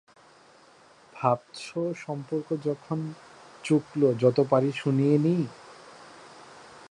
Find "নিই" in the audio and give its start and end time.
5.17-5.43